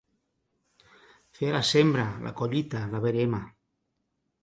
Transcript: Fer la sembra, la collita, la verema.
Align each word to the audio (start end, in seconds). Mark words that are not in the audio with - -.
Fer 1.41 1.53
la 1.57 1.61
sembra, 1.73 2.09
la 2.27 2.35
collita, 2.43 2.85
la 2.97 3.07
verema. 3.09 3.47